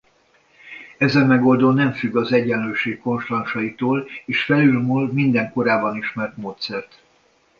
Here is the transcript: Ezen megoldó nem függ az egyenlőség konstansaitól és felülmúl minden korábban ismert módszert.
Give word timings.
Ezen 0.97 1.27
megoldó 1.27 1.71
nem 1.71 1.93
függ 1.93 2.15
az 2.15 2.31
egyenlőség 2.31 2.99
konstansaitól 3.01 4.07
és 4.25 4.43
felülmúl 4.43 5.11
minden 5.13 5.51
korábban 5.51 5.95
ismert 5.97 6.37
módszert. 6.37 7.01